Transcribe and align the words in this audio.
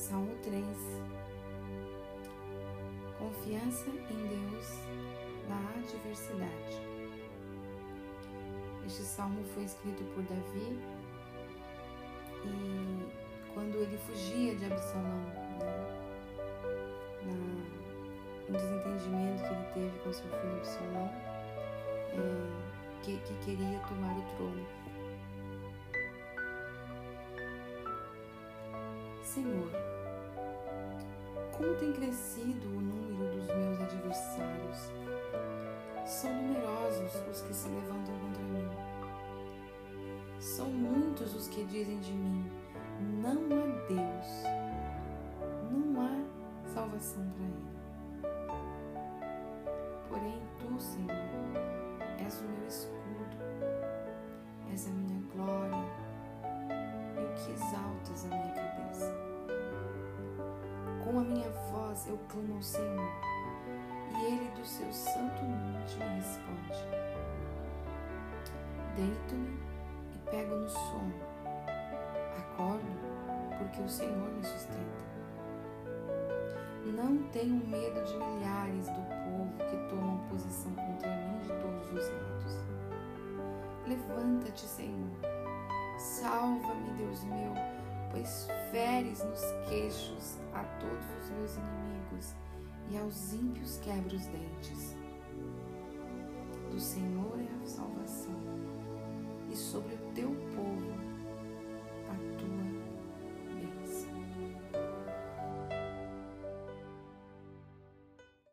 Salmo 0.00 0.34
3 0.42 0.64
Confiança 3.18 3.90
em 3.90 4.28
Deus 4.28 4.78
na 5.46 5.58
adversidade. 5.78 6.80
Este 8.86 9.02
salmo 9.02 9.44
foi 9.52 9.64
escrito 9.64 10.02
por 10.14 10.22
Davi 10.22 10.78
e 12.46 13.52
quando 13.52 13.76
ele 13.76 13.98
fugia 13.98 14.54
de 14.54 14.64
Absalão, 14.64 15.20
né? 15.60 15.76
Na, 17.26 18.48
no 18.48 18.58
desentendimento 18.58 19.42
que 19.42 19.52
ele 19.52 19.66
teve 19.74 19.98
com 19.98 20.12
seu 20.14 20.30
filho 20.30 20.56
Absalão, 20.56 21.10
é, 22.14 23.02
que, 23.02 23.18
que 23.18 23.34
queria 23.44 23.78
tomar 23.80 24.16
o 24.16 24.36
trono. 24.36 24.79
Senhor, 29.32 29.70
como 31.56 31.76
tem 31.76 31.92
crescido 31.92 32.66
o 32.66 32.80
número 32.80 33.30
dos 33.36 33.46
meus 33.46 33.80
adversários? 33.80 34.90
São 36.04 36.34
numerosos 36.34 37.14
os 37.30 37.40
que 37.42 37.54
se 37.54 37.68
levantam 37.68 38.12
contra 38.18 38.42
mim. 38.42 38.68
São 40.40 40.66
muitos 40.66 41.32
os 41.32 41.46
que 41.46 41.64
dizem 41.66 42.00
de 42.00 42.12
mim: 42.12 42.50
não 43.22 43.36
há 43.56 43.66
Deus, 43.86 44.42
não 45.70 46.02
há 46.02 46.68
salvação 46.68 47.24
para 47.30 47.44
ele. 47.44 47.70
Porém, 50.08 50.42
tu, 50.58 50.80
Senhor, 50.80 52.18
és 52.18 52.40
o 52.40 52.44
meu 52.46 52.66
escudo, 52.66 53.36
és 54.72 54.88
a 54.88 54.90
minha 54.90 55.22
glória 55.32 55.84
e 57.14 57.24
o 57.24 57.34
que 57.34 57.52
exaltas 57.52 58.24
a 58.24 58.28
minha. 58.28 58.59
Com 61.10 61.18
a 61.18 61.22
minha 61.22 61.50
voz 61.72 62.06
eu 62.06 62.16
clamo 62.28 62.54
ao 62.54 62.62
Senhor, 62.62 63.10
e 64.12 64.26
Ele 64.26 64.48
do 64.52 64.64
seu 64.64 64.92
santo 64.92 65.42
monte 65.42 65.96
me 65.96 66.04
responde. 66.04 66.86
Deito-me 68.94 69.58
e 70.14 70.30
pego 70.30 70.54
no 70.54 70.70
sono. 70.70 71.12
Acordo 72.38 72.86
porque 73.58 73.80
o 73.80 73.88
Senhor 73.88 74.30
me 74.30 74.44
sustenta. 74.44 75.04
Não 76.84 77.20
tenho 77.32 77.56
medo 77.56 78.04
de 78.04 78.16
milhares 78.16 78.86
do 78.86 79.02
povo 79.08 79.52
que 79.68 79.88
tomam 79.88 80.18
posição 80.28 80.72
contra 80.76 81.10
mim 81.10 81.40
de 81.40 81.48
todos 81.48 81.88
os 81.88 82.08
lados. 82.08 82.64
Levanta-te, 83.84 84.64
Senhor. 84.64 85.10
Salva-me, 85.98 86.92
Deus 86.92 87.24
meu, 87.24 87.52
pois 88.12 88.46
feres 88.70 89.24
nos 89.24 89.40
queixos 89.68 90.38
a 90.54 90.62
todos 90.78 91.04
os 91.22 91.30
meus 91.30 91.56
inimigos 91.56 92.34
e 92.88 92.98
aos 92.98 93.32
ímpios 93.32 93.78
quebra 93.78 94.16
os 94.16 94.26
dentes. 94.26 94.96
Do 96.70 96.78
Senhor 96.78 97.38
é 97.40 97.62
a 97.62 97.66
salvação, 97.66 98.49